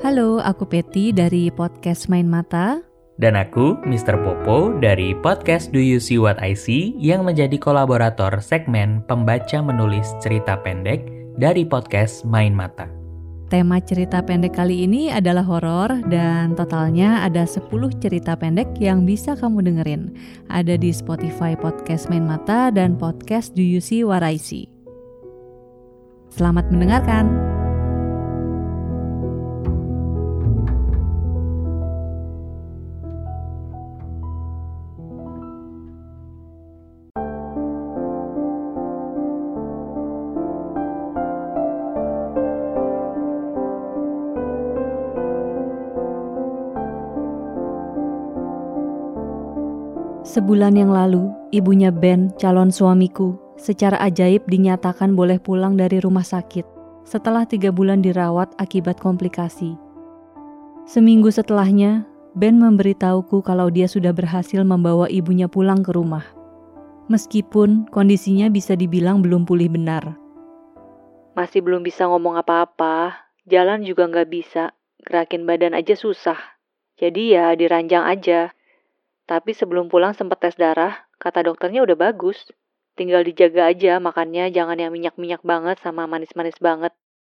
Halo, 0.00 0.40
aku 0.40 0.64
Peti 0.64 1.12
dari 1.12 1.52
podcast 1.52 2.08
Main 2.08 2.24
Mata. 2.24 2.80
Dan 3.20 3.36
aku, 3.36 3.76
Mr. 3.84 4.16
Popo 4.24 4.72
dari 4.80 5.12
podcast 5.12 5.76
Do 5.76 5.76
You 5.76 6.00
See 6.00 6.16
What 6.16 6.40
I 6.40 6.56
See 6.56 6.96
yang 6.96 7.28
menjadi 7.28 7.60
kolaborator 7.60 8.40
segmen 8.40 9.04
pembaca 9.04 9.60
menulis 9.60 10.08
cerita 10.24 10.56
pendek 10.56 11.04
dari 11.36 11.68
podcast 11.68 12.24
Main 12.24 12.56
Mata. 12.56 12.88
Tema 13.52 13.76
cerita 13.84 14.24
pendek 14.24 14.56
kali 14.56 14.88
ini 14.88 15.12
adalah 15.12 15.44
horor 15.44 15.92
dan 16.08 16.56
totalnya 16.56 17.20
ada 17.20 17.44
10 17.44 17.68
cerita 18.00 18.40
pendek 18.40 18.80
yang 18.80 19.04
bisa 19.04 19.36
kamu 19.36 19.68
dengerin. 19.68 20.16
Ada 20.48 20.80
di 20.80 20.96
Spotify 20.96 21.52
Podcast 21.60 22.08
Main 22.08 22.24
Mata 22.24 22.72
dan 22.72 22.96
podcast 22.96 23.52
Do 23.52 23.60
You 23.60 23.84
See 23.84 24.00
What 24.00 24.24
I 24.24 24.40
See. 24.40 24.64
Selamat 26.32 26.72
mendengarkan. 26.72 27.59
Sebulan 50.50 50.74
yang 50.74 50.90
lalu, 50.90 51.30
ibunya 51.54 51.94
Ben, 51.94 52.34
calon 52.34 52.74
suamiku, 52.74 53.38
secara 53.54 53.94
ajaib 54.02 54.50
dinyatakan 54.50 55.14
boleh 55.14 55.38
pulang 55.38 55.78
dari 55.78 56.02
rumah 56.02 56.26
sakit 56.26 56.66
setelah 57.06 57.46
tiga 57.46 57.70
bulan 57.70 58.02
dirawat 58.02 58.50
akibat 58.58 58.98
komplikasi. 58.98 59.78
Seminggu 60.90 61.30
setelahnya, 61.30 62.02
Ben 62.34 62.58
memberitahuku 62.58 63.46
kalau 63.46 63.70
dia 63.70 63.86
sudah 63.86 64.10
berhasil 64.10 64.66
membawa 64.66 65.06
ibunya 65.06 65.46
pulang 65.46 65.86
ke 65.86 65.94
rumah. 65.94 66.26
Meskipun 67.06 67.86
kondisinya 67.94 68.50
bisa 68.50 68.74
dibilang 68.74 69.22
belum 69.22 69.46
pulih 69.46 69.70
benar. 69.70 70.18
Masih 71.38 71.62
belum 71.62 71.86
bisa 71.86 72.10
ngomong 72.10 72.34
apa-apa, 72.34 73.22
jalan 73.46 73.86
juga 73.86 74.10
nggak 74.10 74.26
bisa, 74.26 74.74
gerakin 75.06 75.46
badan 75.46 75.78
aja 75.78 75.94
susah. 75.94 76.58
Jadi 76.98 77.38
ya 77.38 77.54
diranjang 77.54 78.02
aja. 78.02 78.50
Tapi 79.30 79.54
sebelum 79.54 79.86
pulang 79.86 80.10
sempat 80.10 80.42
tes 80.42 80.58
darah, 80.58 81.06
kata 81.22 81.46
dokternya 81.46 81.86
udah 81.86 81.94
bagus. 81.94 82.50
Tinggal 82.98 83.22
dijaga 83.22 83.70
aja 83.70 84.02
makannya 84.02 84.50
jangan 84.50 84.74
yang 84.74 84.90
minyak-minyak 84.90 85.38
banget 85.46 85.78
sama 85.78 86.10
manis-manis 86.10 86.58
banget. 86.58 86.90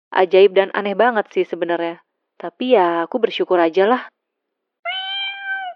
Ajaib 0.07 0.55
dan 0.55 0.71
aneh 0.71 0.95
banget 0.95 1.27
sih 1.35 1.43
sebenarnya. 1.43 1.99
Tapi 2.39 2.79
ya 2.79 3.03
aku 3.03 3.19
bersyukur 3.19 3.59
aja 3.59 3.91
lah. 3.91 4.07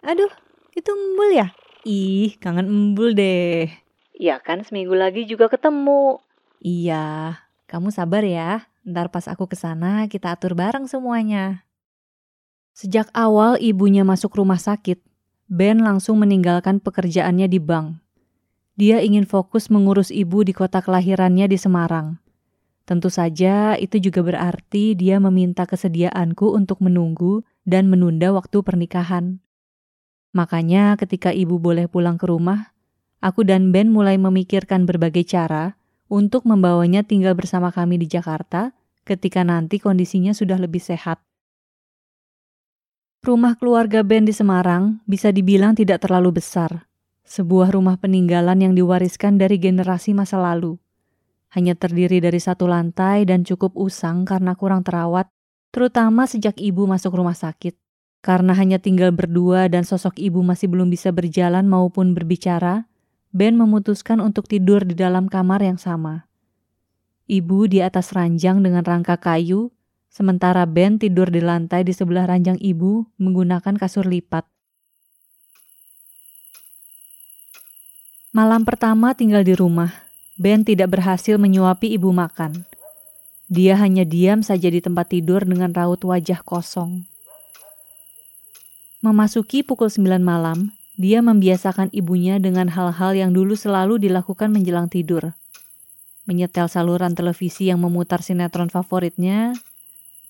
Aduh, 0.08 0.31
itu 0.71 0.88
embul 0.88 1.36
ya? 1.36 1.52
Ih, 1.83 2.39
kangen 2.39 2.71
embul 2.71 3.11
deh. 3.11 3.67
Ya 4.16 4.39
kan 4.39 4.63
seminggu 4.63 4.95
lagi 4.95 5.27
juga 5.27 5.52
ketemu. 5.52 6.23
Iya, 6.63 7.43
kamu 7.67 7.91
sabar 7.91 8.23
ya. 8.23 8.71
Ntar 8.88 9.11
pas 9.11 9.27
aku 9.27 9.52
ke 9.52 9.59
sana 9.59 10.08
kita 10.08 10.31
atur 10.31 10.55
bareng 10.55 10.88
semuanya. 10.88 11.67
Sejak 12.71 13.11
awal 13.11 13.59
ibunya 13.59 14.08
masuk 14.08 14.31
rumah 14.39 14.59
sakit, 14.61 15.03
Ben 15.46 15.78
langsung 15.78 16.18
meninggalkan 16.26 16.82
pekerjaannya 16.82 17.46
di 17.46 17.62
bank. 17.62 18.02
Dia 18.82 19.06
ingin 19.06 19.30
fokus 19.30 19.70
mengurus 19.70 20.10
ibu 20.10 20.42
di 20.42 20.58
kota 20.58 20.82
kelahirannya 20.82 21.46
di 21.46 21.54
Semarang. 21.54 22.18
Tentu 22.90 23.14
saja 23.14 23.78
itu 23.78 24.02
juga 24.02 24.26
berarti 24.26 24.98
dia 24.98 25.22
meminta 25.22 25.70
kesediaanku 25.70 26.50
untuk 26.50 26.82
menunggu 26.82 27.46
dan 27.62 27.94
menunda 27.94 28.34
waktu 28.34 28.66
pernikahan. 28.66 29.38
Makanya 30.34 30.98
ketika 30.98 31.30
ibu 31.30 31.62
boleh 31.62 31.86
pulang 31.86 32.18
ke 32.18 32.26
rumah, 32.26 32.73
aku 33.22 33.45
dan 33.45 33.70
Ben 33.70 33.94
mulai 33.94 34.17
memikirkan 34.17 34.89
berbagai 34.89 35.30
cara 35.30 35.78
untuk 36.10 36.50
membawanya 36.50 37.05
tinggal 37.05 37.38
bersama 37.38 37.70
kami 37.70 38.02
di 38.02 38.10
Jakarta 38.10 38.73
ketika 39.05 39.45
nanti 39.45 39.78
kondisinya 39.78 40.34
sudah 40.34 40.58
lebih 40.58 40.82
sehat. 40.82 41.22
Rumah 43.25 43.58
keluarga 43.58 44.05
Ben 44.05 44.21
di 44.21 44.30
Semarang 44.30 45.02
bisa 45.09 45.33
dibilang 45.33 45.73
tidak 45.73 46.05
terlalu 46.05 46.37
besar. 46.37 46.86
Sebuah 47.25 47.73
rumah 47.73 47.97
peninggalan 47.97 48.61
yang 48.61 48.77
diwariskan 48.77 49.41
dari 49.41 49.58
generasi 49.58 50.13
masa 50.13 50.37
lalu. 50.37 50.77
Hanya 51.49 51.73
terdiri 51.73 52.21
dari 52.21 52.37
satu 52.37 52.69
lantai 52.69 53.25
dan 53.25 53.41
cukup 53.41 53.73
usang 53.73 54.30
karena 54.30 54.53
kurang 54.53 54.86
terawat, 54.86 55.25
terutama 55.73 56.30
sejak 56.30 56.53
ibu 56.61 56.86
masuk 56.86 57.17
rumah 57.17 57.33
sakit. 57.33 57.73
Karena 58.21 58.53
hanya 58.53 58.77
tinggal 58.77 59.09
berdua 59.09 59.73
dan 59.73 59.89
sosok 59.89 60.21
ibu 60.21 60.45
masih 60.45 60.69
belum 60.69 60.93
bisa 60.93 61.09
berjalan 61.09 61.65
maupun 61.65 62.13
berbicara, 62.13 62.86
Ben 63.33 63.57
memutuskan 63.57 64.21
untuk 64.21 64.45
tidur 64.45 64.86
di 64.86 64.93
dalam 64.93 65.25
kamar 65.25 65.65
yang 65.65 65.81
sama. 65.81 66.30
Ibu 67.25 67.73
di 67.73 67.81
atas 67.81 68.13
ranjang 68.13 68.61
dengan 68.61 68.86
rangka 68.86 69.17
kayu 69.17 69.73
Sementara 70.15 70.64
Ben 70.64 70.95
tidur 70.95 71.27
di 71.27 71.43
lantai 71.43 71.83
di 71.83 71.92
sebelah 71.92 72.23
ranjang 72.23 72.55
ibu 72.64 73.03
menggunakan 73.20 73.76
kasur 73.76 74.08
lipat. 74.08 74.48
Malam 78.31 78.64
pertama 78.64 79.11
tinggal 79.11 79.43
di 79.43 79.52
rumah, 79.52 79.92
Ben 80.39 80.64
tidak 80.64 80.95
berhasil 80.95 81.36
menyuapi 81.36 81.92
ibu 81.99 82.15
makan. 82.15 82.64
Dia 83.52 83.75
hanya 83.75 84.08
diam 84.08 84.39
saja 84.39 84.71
di 84.71 84.80
tempat 84.80 85.11
tidur 85.11 85.43
dengan 85.43 85.75
raut 85.75 85.99
wajah 85.99 86.39
kosong. 86.48 87.04
Memasuki 89.04 89.67
pukul 89.67 89.92
9 89.92 90.23
malam, 90.23 90.71
dia 90.95 91.20
membiasakan 91.20 91.92
ibunya 91.92 92.39
dengan 92.39 92.71
hal-hal 92.71 93.20
yang 93.20 93.36
dulu 93.36 93.59
selalu 93.59 93.99
dilakukan 93.99 94.48
menjelang 94.48 94.87
tidur. 94.87 95.36
Menyetel 96.23 96.71
saluran 96.71 97.11
televisi 97.20 97.67
yang 97.67 97.83
memutar 97.83 98.23
sinetron 98.23 98.71
favoritnya, 98.71 99.59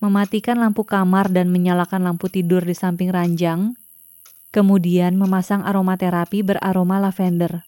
mematikan 0.03 0.59
lampu 0.59 0.83
kamar 0.83 1.31
dan 1.31 1.51
menyalakan 1.51 2.03
lampu 2.03 2.27
tidur 2.27 2.63
di 2.63 2.75
samping 2.75 3.11
ranjang, 3.11 3.75
kemudian 4.55 5.15
memasang 5.19 5.63
aromaterapi 5.63 6.43
beraroma 6.43 6.99
lavender. 6.99 7.63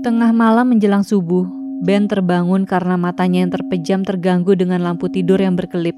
Tengah 0.00 0.30
malam 0.32 0.72
menjelang 0.72 1.04
subuh, 1.04 1.44
Ben 1.78 2.10
terbangun 2.10 2.66
karena 2.66 2.98
matanya 2.98 3.46
yang 3.46 3.52
terpejam 3.52 4.00
terganggu 4.02 4.58
dengan 4.58 4.82
lampu 4.82 5.06
tidur 5.06 5.38
yang 5.38 5.54
berkelip. 5.54 5.94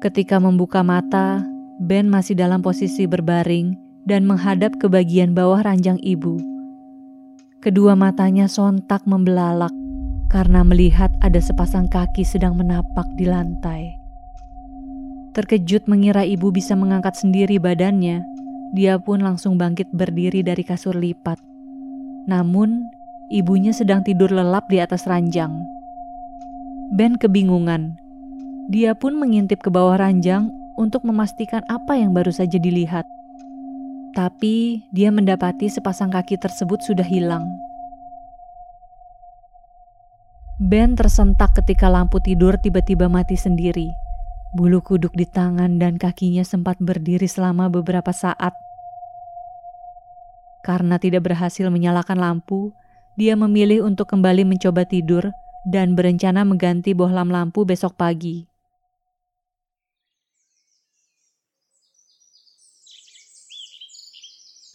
Ketika 0.00 0.38
membuka 0.40 0.80
mata, 0.80 1.42
Ben 1.82 2.06
masih 2.08 2.38
dalam 2.38 2.62
posisi 2.62 3.10
berbaring 3.10 3.74
dan 4.06 4.24
menghadap 4.24 4.78
ke 4.78 4.86
bagian 4.86 5.34
bawah 5.34 5.62
ranjang 5.66 5.98
ibu. 6.00 6.38
Kedua 7.62 7.94
matanya 7.94 8.50
sontak 8.50 9.06
membelalak 9.06 9.70
karena 10.32 10.64
melihat 10.64 11.12
ada 11.20 11.36
sepasang 11.38 11.92
kaki 11.92 12.24
sedang 12.24 12.56
menapak 12.56 13.04
di 13.20 13.28
lantai. 13.28 14.00
Terkejut 15.36 15.84
mengira 15.84 16.24
ibu 16.24 16.48
bisa 16.48 16.72
mengangkat 16.72 17.20
sendiri 17.20 17.60
badannya, 17.60 18.24
dia 18.72 18.96
pun 18.96 19.20
langsung 19.20 19.60
bangkit 19.60 19.92
berdiri 19.92 20.40
dari 20.40 20.64
kasur 20.64 20.96
lipat. 20.96 21.36
Namun, 22.24 22.88
ibunya 23.28 23.76
sedang 23.76 24.00
tidur 24.00 24.32
lelap 24.32 24.72
di 24.72 24.80
atas 24.80 25.04
ranjang. 25.04 25.52
Ben 26.96 27.20
kebingungan. 27.20 28.00
Dia 28.72 28.96
pun 28.96 29.20
mengintip 29.20 29.60
ke 29.60 29.68
bawah 29.68 30.00
ranjang 30.00 30.48
untuk 30.80 31.04
memastikan 31.04 31.60
apa 31.68 31.96
yang 32.00 32.16
baru 32.16 32.32
saja 32.32 32.56
dilihat. 32.56 33.04
Tapi 34.12 34.84
dia 34.92 35.08
mendapati 35.08 35.68
sepasang 35.68 36.12
kaki 36.12 36.36
tersebut 36.40 36.80
sudah 36.84 37.04
hilang. 37.04 37.48
Ben 40.60 40.92
tersentak 40.92 41.56
ketika 41.56 41.88
lampu 41.88 42.20
tidur 42.20 42.60
tiba-tiba 42.60 43.08
mati 43.08 43.40
sendiri. 43.40 43.88
Bulu 44.52 44.84
kuduk 44.84 45.16
di 45.16 45.24
tangan 45.24 45.80
dan 45.80 45.96
kakinya 45.96 46.44
sempat 46.44 46.76
berdiri 46.76 47.24
selama 47.24 47.72
beberapa 47.72 48.12
saat. 48.12 48.52
Karena 50.60 51.00
tidak 51.00 51.24
berhasil 51.24 51.72
menyalakan 51.72 52.20
lampu, 52.20 52.76
dia 53.16 53.32
memilih 53.32 53.80
untuk 53.88 54.12
kembali 54.12 54.44
mencoba 54.44 54.84
tidur 54.84 55.32
dan 55.64 55.96
berencana 55.96 56.44
mengganti 56.44 56.92
bohlam 56.92 57.32
lampu 57.32 57.64
besok 57.64 57.96
pagi. 57.96 58.44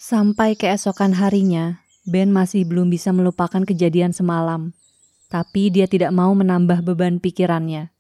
Sampai 0.01 0.57
keesokan 0.57 1.13
harinya, 1.13 1.85
Ben 2.07 2.33
masih 2.33 2.65
belum 2.65 2.89
bisa 2.89 3.13
melupakan 3.13 3.62
kejadian 3.62 4.15
semalam 4.15 4.73
tapi 5.27 5.68
dia 5.68 5.88
tidak 5.91 6.15
mau 6.15 6.31
menambah 6.31 6.83
beban 6.83 7.19
pikirannya. 7.19 7.91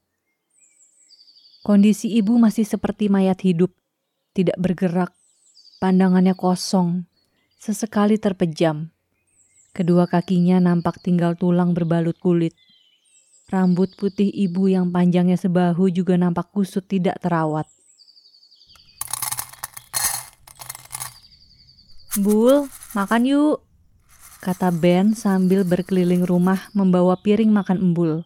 Kondisi 1.67 2.15
ibu 2.15 2.39
masih 2.39 2.63
seperti 2.63 3.11
mayat 3.11 3.43
hidup, 3.43 3.75
tidak 4.31 4.55
bergerak, 4.55 5.11
pandangannya 5.83 6.31
kosong, 6.31 7.03
sesekali 7.59 8.15
terpejam. 8.15 8.87
Kedua 9.75 10.07
kakinya 10.07 10.63
nampak 10.63 11.03
tinggal 11.03 11.35
tulang 11.35 11.75
berbalut 11.75 12.15
kulit. 12.17 12.55
Rambut 13.51 13.93
putih 13.99 14.31
ibu 14.31 14.71
yang 14.71 14.95
panjangnya 14.95 15.35
sebahu 15.35 15.91
juga 15.91 16.15
nampak 16.15 16.51
kusut 16.55 16.87
tidak 16.87 17.19
terawat. 17.19 17.67
Bul, 22.17 22.65
makan 22.97 23.23
yuk, 23.29 23.66
kata 24.47 24.71
Ben 24.71 25.11
sambil 25.11 25.67
berkeliling 25.67 26.23
rumah 26.23 26.71
membawa 26.71 27.19
piring 27.19 27.51
makan 27.51 27.83
embul. 27.83 28.23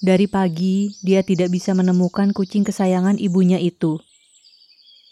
Dari 0.00 0.24
pagi, 0.24 0.96
dia 1.04 1.20
tidak 1.20 1.52
bisa 1.52 1.76
menemukan 1.76 2.32
kucing 2.32 2.64
kesayangan 2.64 3.20
ibunya 3.20 3.60
itu. 3.60 4.00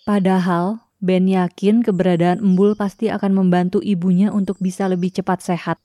Padahal, 0.08 0.80
Ben 1.04 1.28
yakin 1.28 1.84
keberadaan 1.84 2.40
embul 2.40 2.80
pasti 2.80 3.12
akan 3.12 3.44
membantu 3.44 3.84
ibunya 3.84 4.32
untuk 4.32 4.56
bisa 4.56 4.88
lebih 4.88 5.12
cepat 5.12 5.44
sehat. 5.44 5.76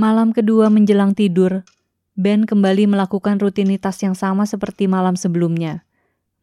Malam 0.00 0.32
kedua 0.32 0.72
menjelang 0.72 1.12
tidur, 1.12 1.60
Ben 2.16 2.48
kembali 2.48 2.88
melakukan 2.88 3.36
rutinitas 3.36 4.00
yang 4.00 4.16
sama 4.16 4.48
seperti 4.48 4.88
malam 4.88 5.12
sebelumnya. 5.12 5.84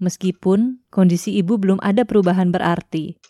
Meskipun 0.02 0.82
kondisi 0.90 1.38
ibu 1.38 1.62
belum 1.62 1.78
ada 1.80 2.02
perubahan 2.04 2.50
berarti. 2.50 3.22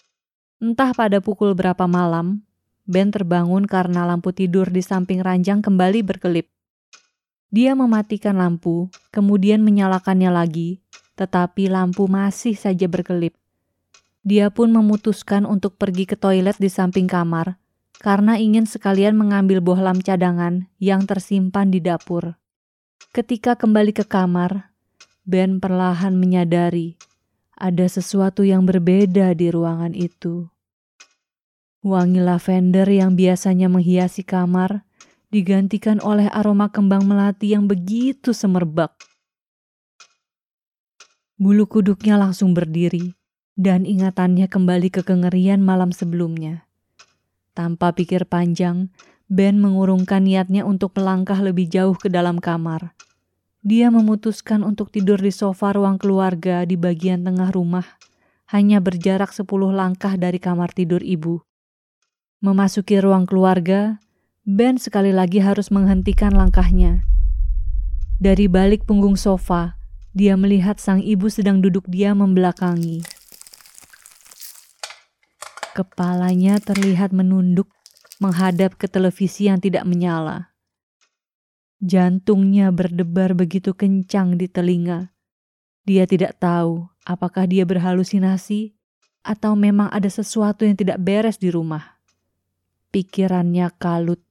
Entah 0.64 0.96
pada 0.96 1.20
pukul 1.20 1.52
berapa 1.52 1.84
malam, 1.84 2.48
Ben 2.88 3.12
terbangun 3.14 3.70
karena 3.70 4.08
lampu 4.08 4.34
tidur 4.34 4.72
di 4.72 4.80
samping 4.82 5.22
ranjang 5.22 5.60
kembali 5.60 6.02
berkelip. 6.02 6.50
Dia 7.52 7.76
mematikan 7.76 8.40
lampu, 8.40 8.88
kemudian 9.12 9.62
menyalakannya 9.62 10.32
lagi, 10.32 10.80
tetapi 11.20 11.68
lampu 11.68 12.08
masih 12.08 12.56
saja 12.56 12.88
berkelip. 12.88 13.36
Dia 14.24 14.48
pun 14.50 14.72
memutuskan 14.72 15.44
untuk 15.44 15.76
pergi 15.76 16.08
ke 16.08 16.16
toilet 16.16 16.56
di 16.58 16.72
samping 16.72 17.06
kamar 17.06 17.62
karena 18.02 18.42
ingin 18.42 18.66
sekalian 18.66 19.14
mengambil 19.14 19.62
bohlam 19.62 20.02
cadangan 20.02 20.66
yang 20.82 21.06
tersimpan 21.06 21.70
di 21.70 21.78
dapur. 21.78 22.34
Ketika 23.14 23.54
kembali 23.54 23.94
ke 23.94 24.10
kamar, 24.10 24.71
Ben 25.22 25.62
perlahan 25.62 26.18
menyadari 26.18 26.98
ada 27.54 27.86
sesuatu 27.86 28.42
yang 28.42 28.66
berbeda 28.66 29.38
di 29.38 29.54
ruangan 29.54 29.94
itu. 29.94 30.50
Wangi 31.86 32.18
lavender 32.18 32.90
yang 32.90 33.14
biasanya 33.14 33.70
menghiasi 33.70 34.26
kamar 34.26 34.82
digantikan 35.30 36.02
oleh 36.02 36.26
aroma 36.26 36.74
kembang 36.74 37.06
melati 37.06 37.54
yang 37.54 37.70
begitu 37.70 38.34
semerbak. 38.34 38.98
Bulu 41.38 41.70
kuduknya 41.70 42.18
langsung 42.18 42.58
berdiri, 42.58 43.14
dan 43.54 43.86
ingatannya 43.86 44.50
kembali 44.50 44.90
ke 44.90 45.06
kengerian 45.06 45.62
malam 45.62 45.94
sebelumnya. 45.94 46.66
Tanpa 47.54 47.94
pikir 47.94 48.26
panjang, 48.26 48.90
Ben 49.30 49.62
mengurungkan 49.62 50.26
niatnya 50.26 50.66
untuk 50.66 50.98
melangkah 50.98 51.38
lebih 51.38 51.70
jauh 51.70 51.94
ke 51.94 52.10
dalam 52.10 52.42
kamar. 52.42 52.94
Dia 53.62 53.94
memutuskan 53.94 54.66
untuk 54.66 54.90
tidur 54.90 55.22
di 55.22 55.30
sofa 55.30 55.78
ruang 55.78 56.02
keluarga 56.02 56.66
di 56.66 56.74
bagian 56.74 57.22
tengah 57.22 57.54
rumah, 57.54 57.86
hanya 58.50 58.82
berjarak 58.82 59.30
sepuluh 59.30 59.70
langkah 59.70 60.18
dari 60.18 60.42
kamar 60.42 60.74
tidur 60.74 61.06
ibu. 61.06 61.46
Memasuki 62.42 62.98
ruang 62.98 63.30
keluarga, 63.30 64.02
Ben 64.42 64.82
sekali 64.82 65.14
lagi 65.14 65.38
harus 65.38 65.70
menghentikan 65.70 66.34
langkahnya. 66.34 67.06
Dari 68.18 68.50
balik 68.50 68.90
punggung 68.90 69.14
sofa, 69.14 69.78
dia 70.18 70.34
melihat 70.34 70.82
sang 70.82 70.98
ibu 70.98 71.30
sedang 71.30 71.62
duduk 71.62 71.86
diam 71.86 72.26
membelakangi. 72.26 73.06
Kepalanya 75.78 76.58
terlihat 76.58 77.14
menunduk 77.14 77.70
menghadap 78.18 78.74
ke 78.76 78.90
televisi 78.90 79.48
yang 79.48 79.62
tidak 79.62 79.86
menyala. 79.86 80.51
Jantungnya 81.82 82.70
berdebar 82.70 83.34
begitu 83.34 83.74
kencang 83.74 84.38
di 84.38 84.46
telinga. 84.46 85.10
Dia 85.82 86.06
tidak 86.06 86.38
tahu 86.38 86.86
apakah 87.10 87.50
dia 87.50 87.66
berhalusinasi 87.66 88.78
atau 89.26 89.58
memang 89.58 89.90
ada 89.90 90.06
sesuatu 90.06 90.62
yang 90.62 90.78
tidak 90.78 91.02
beres 91.02 91.42
di 91.42 91.50
rumah. 91.50 91.98
Pikirannya 92.94 93.74
kalut. 93.82 94.22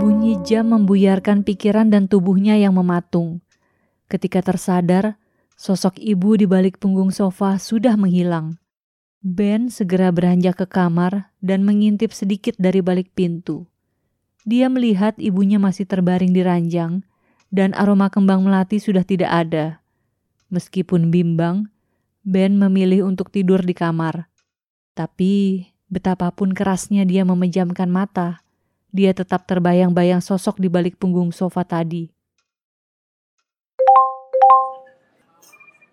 Bunyi 0.00 0.40
jam 0.48 0.72
membuyarkan 0.72 1.44
pikiran 1.44 1.92
dan 1.92 2.08
tubuhnya 2.08 2.56
yang 2.56 2.72
mematung. 2.72 3.44
Ketika 4.08 4.40
tersadar, 4.40 5.20
Sosok 5.54 6.02
ibu 6.02 6.34
di 6.34 6.50
balik 6.50 6.82
punggung 6.82 7.14
sofa 7.14 7.62
sudah 7.62 7.94
menghilang. 7.94 8.58
Ben 9.24 9.72
segera 9.72 10.12
beranjak 10.12 10.60
ke 10.60 10.66
kamar 10.68 11.32
dan 11.40 11.64
mengintip 11.64 12.12
sedikit 12.12 12.52
dari 12.60 12.84
balik 12.84 13.08
pintu. 13.16 13.64
Dia 14.44 14.68
melihat 14.68 15.16
ibunya 15.16 15.56
masih 15.56 15.88
terbaring 15.88 16.36
di 16.36 16.44
ranjang 16.44 17.00
dan 17.48 17.72
aroma 17.72 18.12
kembang 18.12 18.44
melati 18.44 18.76
sudah 18.76 19.00
tidak 19.00 19.32
ada. 19.32 19.80
Meskipun 20.52 21.08
bimbang, 21.08 21.72
Ben 22.20 22.60
memilih 22.60 23.08
untuk 23.08 23.32
tidur 23.32 23.64
di 23.64 23.72
kamar. 23.72 24.28
Tapi 24.92 25.72
betapapun 25.88 26.52
kerasnya 26.52 27.08
dia 27.08 27.24
memejamkan 27.24 27.88
mata, 27.88 28.44
dia 28.92 29.16
tetap 29.16 29.48
terbayang-bayang 29.48 30.20
sosok 30.20 30.60
di 30.60 30.68
balik 30.68 31.00
punggung 31.00 31.32
sofa 31.32 31.64
tadi. 31.64 32.12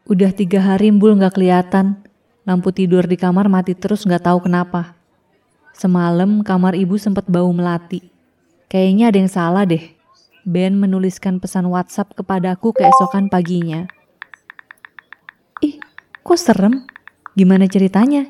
Udah 0.04 0.36
tiga 0.36 0.60
hari 0.60 0.92
Mbul 0.92 1.24
nggak 1.24 1.40
kelihatan. 1.40 2.11
Lampu 2.52 2.76
tidur 2.76 3.08
di 3.08 3.16
kamar 3.16 3.48
mati 3.48 3.72
terus 3.72 4.04
nggak 4.04 4.28
tahu 4.28 4.44
kenapa. 4.44 5.00
Semalam 5.72 6.44
kamar 6.44 6.76
ibu 6.76 7.00
sempat 7.00 7.24
bau 7.32 7.48
melati. 7.56 8.04
Kayaknya 8.68 9.08
ada 9.08 9.18
yang 9.24 9.32
salah 9.32 9.64
deh. 9.64 9.96
Ben 10.44 10.76
menuliskan 10.76 11.40
pesan 11.40 11.72
WhatsApp 11.72 12.12
kepadaku 12.12 12.76
keesokan 12.76 13.32
paginya. 13.32 13.88
Ih, 15.64 15.80
kok 16.28 16.36
serem? 16.36 16.84
Gimana 17.40 17.72
ceritanya? 17.72 18.28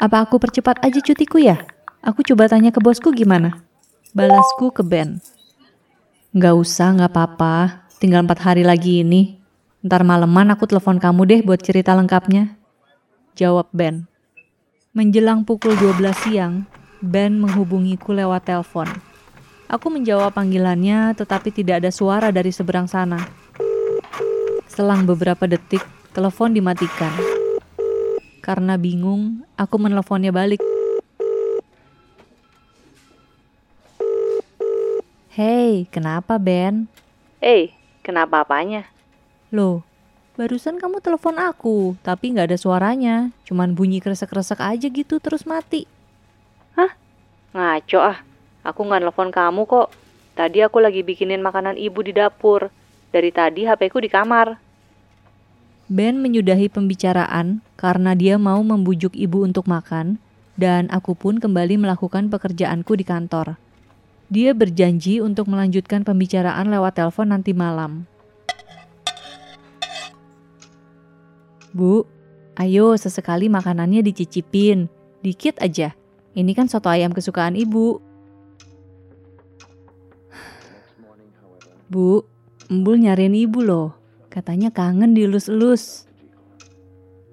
Apa 0.00 0.24
aku 0.24 0.40
percepat 0.40 0.80
aja 0.80 1.04
cutiku 1.04 1.36
ya? 1.36 1.60
Aku 2.00 2.24
coba 2.24 2.48
tanya 2.48 2.72
ke 2.72 2.80
bosku 2.80 3.12
gimana? 3.12 3.60
Balasku 4.16 4.72
ke 4.72 4.80
Ben. 4.80 5.20
Gak 6.32 6.56
usah, 6.56 6.96
gak 6.96 7.12
apa-apa. 7.12 7.84
Tinggal 8.00 8.24
empat 8.24 8.40
hari 8.40 8.64
lagi 8.64 9.04
ini. 9.04 9.36
Ntar 9.84 10.00
maleman 10.00 10.48
aku 10.48 10.64
telepon 10.64 10.96
kamu 10.96 11.28
deh 11.28 11.40
buat 11.44 11.60
cerita 11.60 11.92
lengkapnya. 11.92 12.59
Jawab 13.38 13.70
Ben. 13.70 14.10
Menjelang 14.90 15.46
pukul 15.46 15.78
12 15.78 16.02
siang, 16.26 16.66
Ben 16.98 17.38
menghubungiku 17.38 18.10
lewat 18.10 18.50
telepon. 18.50 18.90
Aku 19.70 19.86
menjawab 19.86 20.34
panggilannya 20.34 21.14
tetapi 21.14 21.54
tidak 21.54 21.78
ada 21.84 21.94
suara 21.94 22.34
dari 22.34 22.50
seberang 22.50 22.90
sana. 22.90 23.22
Selang 24.66 25.06
beberapa 25.06 25.46
detik, 25.46 25.82
telepon 26.10 26.50
dimatikan. 26.50 27.14
Karena 28.42 28.74
bingung, 28.74 29.46
aku 29.54 29.78
meneleponnya 29.78 30.34
balik. 30.34 30.58
Hey, 35.30 35.86
kenapa 35.94 36.34
Ben? 36.42 36.90
Hey, 37.38 37.78
kenapa 38.02 38.42
apanya? 38.42 38.90
Loh, 39.54 39.86
barusan 40.40 40.80
kamu 40.80 41.04
telepon 41.04 41.36
aku, 41.36 42.00
tapi 42.00 42.32
nggak 42.32 42.48
ada 42.48 42.56
suaranya. 42.56 43.28
Cuman 43.44 43.76
bunyi 43.76 44.00
kresek-kresek 44.00 44.56
aja 44.56 44.88
gitu 44.88 45.20
terus 45.20 45.44
mati. 45.44 45.84
Hah? 46.80 46.96
Ngaco 47.52 48.00
ah. 48.00 48.24
Aku 48.64 48.88
nggak 48.88 49.04
telepon 49.04 49.28
kamu 49.28 49.68
kok. 49.68 49.92
Tadi 50.32 50.64
aku 50.64 50.80
lagi 50.80 51.04
bikinin 51.04 51.44
makanan 51.44 51.76
ibu 51.76 52.00
di 52.00 52.16
dapur. 52.16 52.72
Dari 53.12 53.28
tadi 53.28 53.68
HP 53.68 53.92
ku 53.92 54.00
di 54.00 54.08
kamar. 54.08 54.56
Ben 55.92 56.16
menyudahi 56.24 56.72
pembicaraan 56.72 57.60
karena 57.76 58.16
dia 58.16 58.40
mau 58.40 58.64
membujuk 58.64 59.12
ibu 59.12 59.44
untuk 59.44 59.68
makan, 59.68 60.16
dan 60.56 60.88
aku 60.88 61.12
pun 61.18 61.36
kembali 61.36 61.76
melakukan 61.76 62.32
pekerjaanku 62.32 62.96
di 62.96 63.04
kantor. 63.04 63.60
Dia 64.30 64.56
berjanji 64.56 65.20
untuk 65.20 65.50
melanjutkan 65.50 66.06
pembicaraan 66.06 66.70
lewat 66.70 66.96
telepon 66.96 67.34
nanti 67.34 67.50
malam. 67.52 68.06
Bu, 71.70 72.06
ayo 72.58 72.96
sesekali 72.98 73.46
makanannya 73.46 74.02
dicicipin. 74.06 74.90
Dikit 75.20 75.60
aja. 75.62 75.94
Ini 76.34 76.52
kan 76.54 76.70
soto 76.70 76.88
ayam 76.88 77.12
kesukaan 77.14 77.58
ibu. 77.58 78.00
Bu, 81.90 82.24
Embul 82.70 83.02
nyariin 83.02 83.34
ibu 83.34 83.66
loh. 83.66 83.98
Katanya 84.30 84.70
kangen 84.70 85.10
dilus-elus. 85.10 86.06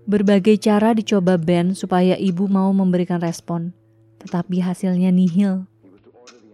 Berbagai 0.09 0.57
cara 0.57 0.97
dicoba 0.97 1.37
Ben 1.37 1.77
supaya 1.77 2.17
ibu 2.17 2.49
mau 2.49 2.73
memberikan 2.73 3.21
respon. 3.21 3.69
Tetapi 4.17 4.65
hasilnya 4.65 5.13
nihil. 5.13 5.69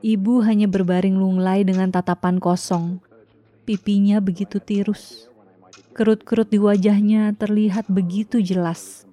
Ibu 0.03 0.43
hanya 0.43 0.67
berbaring 0.67 1.15
lunglai 1.15 1.63
dengan 1.63 1.95
tatapan 1.95 2.43
kosong. 2.43 2.99
Pipinya 3.63 4.19
begitu 4.19 4.59
tirus. 4.59 5.31
Kerut-kerut 5.93 6.50
di 6.50 6.57
wajahnya 6.57 7.38
terlihat 7.38 7.85
begitu 7.85 8.41
jelas. 8.41 9.05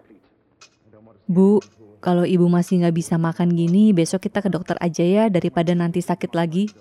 Bu, 1.28 1.60
kalau 2.00 2.25
ibu 2.25 2.49
masih 2.49 2.80
nggak 2.80 2.96
bisa 2.96 3.20
makan 3.20 3.52
gini, 3.52 3.92
besok 3.92 4.25
kita 4.25 4.40
ke 4.40 4.49
dokter 4.49 4.80
aja 4.80 5.04
ya 5.04 5.25
daripada 5.28 5.76
nanti 5.76 6.00
sakit 6.00 6.32
lagi, 6.32 6.72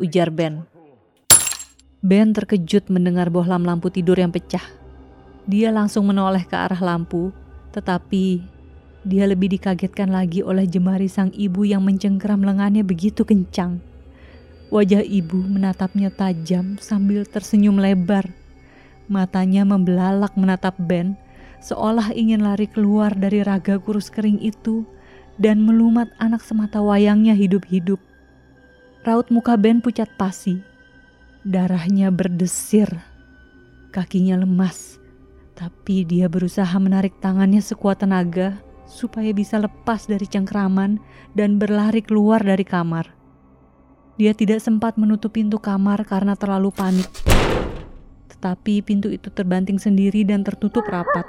ujar 0.00 0.32
Ben. 0.32 0.64
Ben 2.00 2.32
terkejut 2.32 2.88
mendengar 2.88 3.28
bohlam 3.28 3.62
lampu 3.62 3.92
tidur 3.92 4.16
yang 4.16 4.32
pecah. 4.32 4.64
Dia 5.44 5.68
langsung 5.68 6.08
menoleh 6.08 6.48
ke 6.48 6.56
arah 6.56 6.80
lampu, 6.80 7.30
tetapi 7.76 8.40
dia 9.04 9.28
lebih 9.28 9.52
dikagetkan 9.52 10.08
lagi 10.08 10.40
oleh 10.40 10.64
jemari 10.64 11.12
sang 11.12 11.28
ibu 11.36 11.68
yang 11.68 11.84
mencengkeram 11.84 12.40
lengannya 12.40 12.80
begitu 12.82 13.28
kencang. 13.28 13.84
Wajah 14.72 15.04
ibu 15.04 15.36
menatapnya 15.36 16.08
tajam 16.08 16.80
sambil 16.80 17.28
tersenyum 17.28 17.76
lebar. 17.76 18.41
Matanya 19.10 19.66
membelalak 19.66 20.34
menatap 20.38 20.78
Ben, 20.78 21.18
seolah 21.62 22.14
ingin 22.14 22.42
lari 22.42 22.66
keluar 22.70 23.14
dari 23.14 23.42
raga 23.42 23.78
kurus 23.78 24.10
kering 24.10 24.38
itu 24.42 24.86
dan 25.38 25.62
melumat 25.64 26.10
anak 26.22 26.42
semata 26.44 26.78
wayangnya 26.78 27.34
hidup-hidup. 27.34 27.98
Raut 29.02 29.26
muka 29.34 29.58
Ben 29.58 29.82
pucat 29.82 30.10
pasi. 30.14 30.62
Darahnya 31.42 32.14
berdesir. 32.14 32.86
Kakinya 33.90 34.38
lemas. 34.38 35.02
Tapi 35.58 36.06
dia 36.06 36.30
berusaha 36.30 36.72
menarik 36.78 37.18
tangannya 37.18 37.58
sekuat 37.58 38.06
tenaga 38.06 38.62
supaya 38.86 39.34
bisa 39.34 39.58
lepas 39.58 40.06
dari 40.06 40.28
cengkraman 40.28 41.02
dan 41.34 41.58
berlari 41.58 42.04
keluar 42.04 42.44
dari 42.44 42.62
kamar. 42.62 43.10
Dia 44.20 44.36
tidak 44.36 44.60
sempat 44.60 45.00
menutup 45.00 45.34
pintu 45.34 45.56
kamar 45.56 46.04
karena 46.04 46.36
terlalu 46.36 46.70
panik. 46.70 47.31
Tetapi 48.32 48.80
pintu 48.80 49.12
itu 49.12 49.28
terbanting 49.28 49.76
sendiri 49.76 50.24
dan 50.24 50.40
tertutup 50.40 50.88
rapat. 50.88 51.28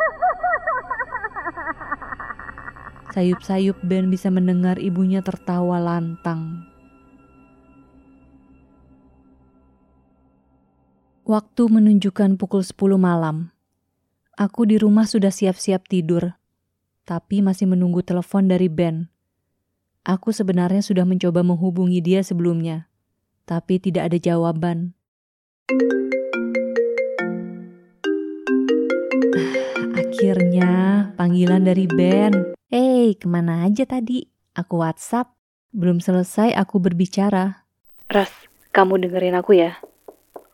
Sayup-sayup 3.13 3.77
Ben 3.85 4.09
bisa 4.09 4.33
mendengar 4.33 4.81
ibunya 4.81 5.21
tertawa 5.21 5.77
lantang. 5.77 6.65
Waktu 11.23 11.63
menunjukkan 11.69 12.41
pukul 12.41 12.65
10 12.65 12.97
malam. 12.97 13.53
Aku 14.33 14.65
di 14.65 14.81
rumah 14.81 15.05
sudah 15.05 15.29
siap-siap 15.29 15.85
tidur, 15.85 16.35
tapi 17.05 17.45
masih 17.45 17.69
menunggu 17.69 18.01
telepon 18.01 18.49
dari 18.49 18.65
Ben. 18.65 19.13
Aku 20.03 20.33
sebenarnya 20.33 20.81
sudah 20.81 21.05
mencoba 21.05 21.45
menghubungi 21.45 22.01
dia 22.01 22.25
sebelumnya, 22.25 22.89
tapi 23.45 23.77
tidak 23.77 24.09
ada 24.09 24.17
jawaban. 24.17 24.97
Akhirnya 30.23 31.11
panggilan 31.19 31.67
dari 31.67 31.83
Ben. 31.83 32.55
Hey, 32.71 33.11
ke 33.11 33.27
mana 33.27 33.67
aja 33.67 33.83
tadi? 33.83 34.23
Aku 34.55 34.79
WhatsApp. 34.79 35.35
Belum 35.75 35.99
selesai 35.99 36.55
aku 36.55 36.79
berbicara. 36.79 37.67
Ras, 38.07 38.31
kamu 38.71 39.03
dengerin 39.03 39.35
aku 39.35 39.59
ya. 39.59 39.83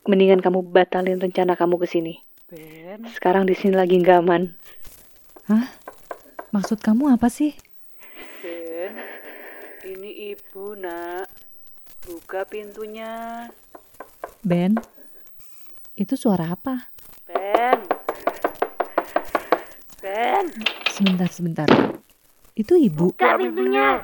Mendingan 0.09 0.41
kamu 0.41 0.65
batalin 0.73 1.21
rencana 1.21 1.53
kamu 1.53 1.85
ke 1.85 1.85
sini. 1.85 2.17
Ben, 2.49 3.05
Sekarang 3.13 3.45
di 3.45 3.53
sini 3.53 3.77
lagi 3.77 3.93
nggak 4.01 4.25
aman. 4.25 4.57
Hah? 5.45 5.69
Maksud 6.49 6.81
kamu 6.81 7.13
apa 7.13 7.29
sih? 7.29 7.53
Ben, 8.41 8.97
ini 9.85 10.33
ibu 10.33 10.73
nak. 10.81 11.29
Buka 12.09 12.41
pintunya. 12.49 13.45
Ben? 14.41 14.81
Itu 15.93 16.17
suara 16.17 16.57
apa? 16.57 16.89
Ben. 17.29 17.99
Ben, 20.00 20.48
Sebentar, 20.88 21.27
sebentar. 21.27 21.68
Itu 22.56 22.79
ibu. 22.79 23.12
buka 23.12 23.36
pintunya. 23.36 24.00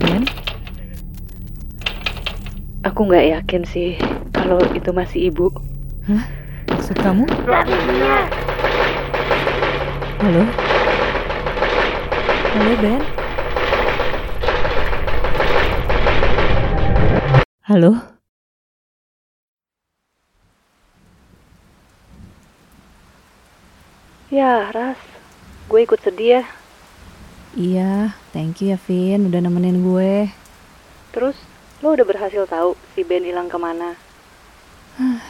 Ben? 0.00 0.24
Aku 2.80 3.04
nggak 3.04 3.28
yakin 3.40 3.62
sih 3.68 4.00
kalau 4.32 4.56
itu 4.72 4.88
masih 4.88 5.28
ibu. 5.28 5.52
Maksud 6.72 6.96
kamu? 6.96 7.28
Buka 7.28 7.60
pintunya. 7.68 8.14
Halo? 10.24 10.42
Halo, 12.56 12.72
Ben? 12.80 13.00
Halo? 17.64 18.13
Ya, 24.34 24.66
Ras. 24.74 24.98
Gue 25.70 25.86
ikut 25.86 26.02
sedih 26.02 26.42
ya. 26.42 26.44
Iya, 27.54 28.18
thank 28.34 28.58
you 28.66 28.74
ya, 28.74 28.78
Vin. 28.82 29.30
Udah 29.30 29.38
nemenin 29.38 29.78
gue. 29.78 30.26
Terus, 31.14 31.38
lo 31.78 31.94
udah 31.94 32.02
berhasil 32.02 32.42
tahu 32.50 32.74
si 32.98 33.06
Ben 33.06 33.22
hilang 33.22 33.46
ke 33.46 33.54
mana? 33.54 33.94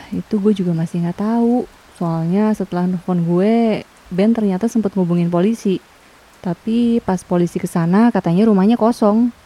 Itu 0.08 0.40
gue 0.40 0.56
juga 0.56 0.72
masih 0.72 1.04
nggak 1.04 1.20
tahu. 1.20 1.68
Soalnya 2.00 2.56
setelah 2.56 2.88
nelfon 2.88 3.28
gue, 3.28 3.84
Ben 4.08 4.32
ternyata 4.32 4.72
sempat 4.72 4.96
ngubungin 4.96 5.28
polisi. 5.28 5.84
Tapi 6.40 7.04
pas 7.04 7.20
polisi 7.28 7.60
ke 7.60 7.68
sana 7.68 8.08
katanya 8.08 8.48
rumahnya 8.48 8.80
kosong. 8.80 9.36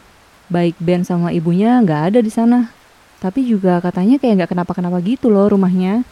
Baik 0.47 0.79
Ben 0.79 1.03
sama 1.03 1.35
ibunya 1.35 1.83
nggak 1.83 2.15
ada 2.15 2.19
di 2.23 2.31
sana. 2.31 2.71
Tapi 3.19 3.43
juga 3.43 3.83
katanya 3.83 4.23
kayak 4.23 4.39
nggak 4.39 4.51
kenapa-kenapa 4.55 5.03
gitu 5.03 5.27
loh 5.27 5.51
rumahnya. 5.51 6.07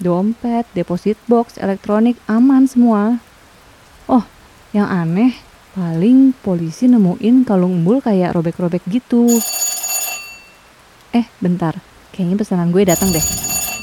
Dompet, 0.00 0.64
deposit 0.72 1.18
box, 1.28 1.60
elektronik 1.60 2.16
aman 2.30 2.64
semua. 2.64 3.20
Oh, 4.08 4.24
yang 4.72 4.88
aneh, 4.88 5.36
paling 5.76 6.32
polisi 6.40 6.88
nemuin 6.88 7.44
kalung 7.44 7.80
embul 7.80 8.00
kayak 8.00 8.36
robek-robek 8.36 8.84
gitu. 8.88 9.28
Eh, 11.12 11.28
bentar. 11.40 11.76
Kayaknya 12.12 12.36
pesanan 12.40 12.72
gue 12.72 12.84
datang 12.88 13.12
deh. 13.12 13.24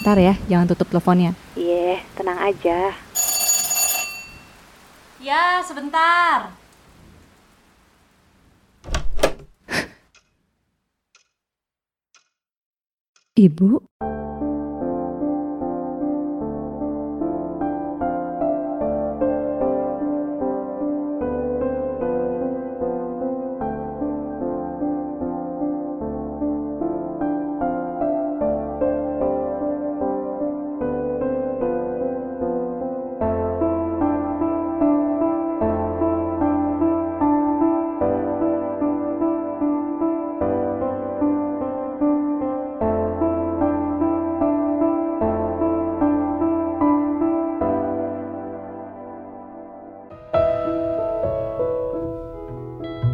Ntar 0.01 0.17
ya, 0.17 0.33
jangan 0.49 0.69
tutup 0.69 0.89
teleponnya. 0.89 1.37
Iya, 1.53 2.01
tenang 2.17 2.39
aja. 2.41 2.93
Ya, 5.19 5.59
sebentar. 5.67 6.55
Ibu? 13.39 13.79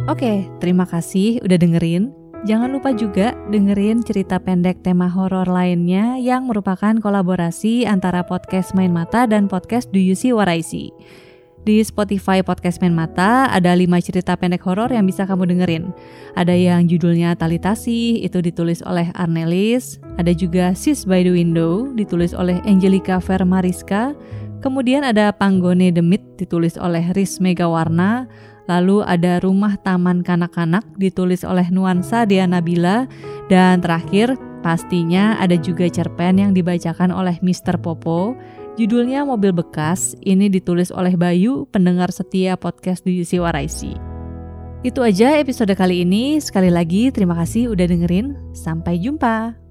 Oke, 0.06 0.46
terima 0.62 0.86
kasih 0.86 1.42
udah 1.42 1.58
dengerin. 1.58 2.14
Jangan 2.46 2.70
lupa 2.70 2.94
juga 2.94 3.34
dengerin 3.50 4.06
cerita 4.06 4.38
pendek 4.38 4.78
tema 4.86 5.10
horor 5.10 5.50
lainnya 5.50 6.14
yang 6.22 6.46
merupakan 6.46 6.94
kolaborasi 7.02 7.90
antara 7.90 8.22
podcast 8.22 8.70
Main 8.78 8.94
Mata 8.94 9.26
dan 9.26 9.50
podcast 9.50 9.90
Do 9.90 9.98
You 9.98 10.14
See 10.14 10.30
What 10.30 10.46
I 10.46 10.62
See. 10.62 10.94
Di 11.66 11.82
Spotify 11.82 12.38
Podcast 12.46 12.78
Main 12.78 12.94
Mata 12.94 13.50
ada 13.50 13.74
5 13.74 13.82
cerita 13.98 14.38
pendek 14.38 14.62
horor 14.62 14.94
yang 14.94 15.10
bisa 15.10 15.26
kamu 15.26 15.50
dengerin. 15.50 15.90
Ada 16.38 16.54
yang 16.54 16.86
judulnya 16.86 17.34
Talitasi, 17.34 18.22
itu 18.22 18.38
ditulis 18.38 18.86
oleh 18.86 19.10
Arnelis. 19.18 19.98
Ada 20.22 20.30
juga 20.30 20.70
Sis 20.78 21.02
by 21.02 21.26
the 21.26 21.34
Window, 21.34 21.90
ditulis 21.98 22.30
oleh 22.30 22.62
Angelica 22.62 23.18
Vermariska. 23.18 24.14
Kemudian 24.62 25.02
ada 25.02 25.34
Panggone 25.34 25.90
Demit, 25.90 26.22
ditulis 26.38 26.78
oleh 26.78 27.10
Riz 27.10 27.42
Megawarna. 27.42 28.30
Lalu 28.66 29.06
ada 29.06 29.38
Rumah 29.38 29.78
Taman 29.82 30.26
Kanak-Kanak 30.26 30.98
ditulis 30.98 31.46
oleh 31.46 31.70
Nuansa 31.70 32.26
Diana 32.26 32.58
Nabila 32.58 33.06
dan 33.46 33.78
terakhir 33.78 34.34
pastinya 34.66 35.38
ada 35.38 35.54
juga 35.54 35.86
cerpen 35.86 36.42
yang 36.42 36.52
dibacakan 36.52 37.14
oleh 37.14 37.38
Mr. 37.42 37.78
Popo. 37.78 38.34
Judulnya 38.76 39.24
Mobil 39.24 39.56
Bekas. 39.56 40.12
Ini 40.20 40.52
ditulis 40.52 40.92
oleh 40.92 41.16
Bayu, 41.16 41.64
pendengar 41.72 42.12
setia 42.12 42.60
podcast 42.60 43.06
di 43.08 43.24
Waraisi. 43.40 43.96
Itu 44.84 45.00
aja 45.00 45.40
episode 45.40 45.72
kali 45.72 46.04
ini. 46.04 46.36
Sekali 46.38 46.68
lagi 46.68 47.08
terima 47.08 47.34
kasih 47.40 47.72
udah 47.72 47.86
dengerin. 47.88 48.36
Sampai 48.52 49.00
jumpa. 49.00 49.65